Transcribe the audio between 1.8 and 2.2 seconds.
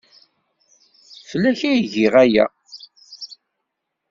giɣ